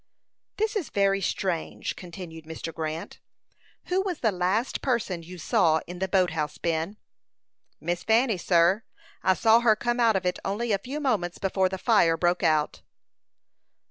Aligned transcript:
"This 0.57 0.75
is 0.75 0.89
very 0.89 1.21
strange," 1.21 1.95
continued 1.95 2.45
Mr. 2.45 2.73
Grant. 2.73 3.19
"Who 3.89 4.01
was 4.01 4.21
the 4.21 4.31
last 4.31 4.81
person 4.81 5.21
you 5.21 5.37
saw 5.37 5.81
in 5.85 5.99
the 5.99 6.07
boat 6.07 6.31
house, 6.31 6.57
Ben?" 6.57 6.97
"Miss 7.79 8.03
Fanny, 8.03 8.37
sir. 8.39 8.81
I 9.21 9.35
saw 9.35 9.59
her 9.59 9.75
come 9.75 9.99
out 9.99 10.15
of 10.15 10.25
it 10.25 10.39
only 10.43 10.71
a 10.71 10.79
few 10.79 10.99
moments 10.99 11.37
before 11.37 11.69
the 11.69 11.77
fire 11.77 12.17
broke 12.17 12.41
out." 12.41 12.81